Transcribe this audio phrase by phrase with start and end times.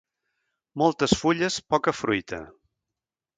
[0.81, 2.41] Moltes fulles, poca fruita.